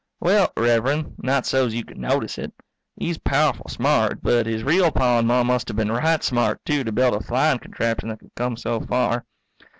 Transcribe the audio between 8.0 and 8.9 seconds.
that could come so